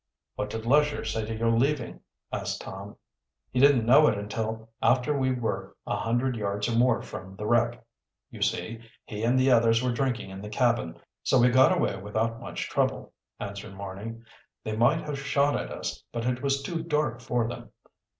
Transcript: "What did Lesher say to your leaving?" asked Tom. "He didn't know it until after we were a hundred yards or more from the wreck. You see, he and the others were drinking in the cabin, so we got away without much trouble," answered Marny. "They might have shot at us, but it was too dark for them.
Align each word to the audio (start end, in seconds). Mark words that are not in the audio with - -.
"What 0.33 0.49
did 0.49 0.65
Lesher 0.65 1.05
say 1.05 1.27
to 1.27 1.35
your 1.35 1.51
leaving?" 1.51 1.99
asked 2.33 2.59
Tom. 2.61 2.95
"He 3.51 3.59
didn't 3.59 3.85
know 3.85 4.07
it 4.07 4.17
until 4.17 4.71
after 4.81 5.15
we 5.15 5.31
were 5.31 5.75
a 5.85 5.95
hundred 5.95 6.35
yards 6.35 6.67
or 6.67 6.75
more 6.75 7.03
from 7.03 7.35
the 7.35 7.45
wreck. 7.45 7.85
You 8.31 8.41
see, 8.41 8.79
he 9.05 9.21
and 9.21 9.37
the 9.39 9.51
others 9.51 9.83
were 9.83 9.91
drinking 9.91 10.31
in 10.31 10.41
the 10.41 10.49
cabin, 10.49 10.99
so 11.21 11.37
we 11.39 11.49
got 11.49 11.71
away 11.77 11.97
without 11.97 12.39
much 12.41 12.67
trouble," 12.67 13.13
answered 13.39 13.75
Marny. 13.75 14.15
"They 14.63 14.75
might 14.75 15.01
have 15.01 15.19
shot 15.19 15.55
at 15.55 15.71
us, 15.71 16.03
but 16.11 16.25
it 16.25 16.41
was 16.41 16.63
too 16.63 16.81
dark 16.81 17.21
for 17.21 17.47
them. 17.47 17.69